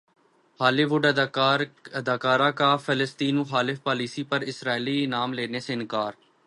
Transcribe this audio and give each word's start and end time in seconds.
ہالی 0.59 0.83
وڈ 0.83 1.05
اداکارہ 1.93 2.49
کا 2.51 2.75
فلسطین 2.85 3.35
مخالف 3.37 3.83
پالیسی 3.83 4.23
پر 4.23 4.41
اسرائیلی 4.51 5.03
انعام 5.03 5.33
لینے 5.33 5.59
سے 5.59 5.73
انکار 5.73 6.11